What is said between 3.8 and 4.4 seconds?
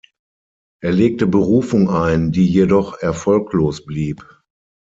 blieb.